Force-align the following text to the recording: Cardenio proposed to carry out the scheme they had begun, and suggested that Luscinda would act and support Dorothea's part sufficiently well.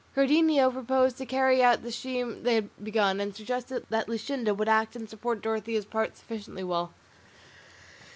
Cardenio 0.15 0.71
proposed 0.71 1.19
to 1.19 1.27
carry 1.27 1.61
out 1.61 1.83
the 1.83 1.91
scheme 1.91 2.41
they 2.41 2.55
had 2.55 2.83
begun, 2.83 3.19
and 3.19 3.35
suggested 3.35 3.85
that 3.91 4.07
Luscinda 4.07 4.51
would 4.51 4.67
act 4.67 4.95
and 4.95 5.07
support 5.07 5.43
Dorothea's 5.43 5.85
part 5.85 6.17
sufficiently 6.17 6.63
well. 6.63 6.91